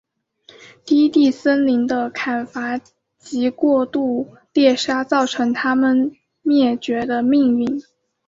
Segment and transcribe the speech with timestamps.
[0.83, 2.81] 低地森林的砍伐
[3.19, 7.79] 及过度猎杀造成它们灭绝的命运。